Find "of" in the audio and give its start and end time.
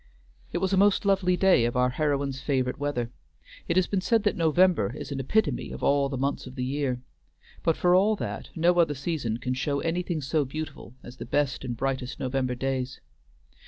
1.65-1.77, 5.71-5.83, 6.47-6.55